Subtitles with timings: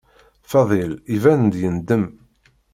[0.51, 2.05] Fadil iban-d yendem.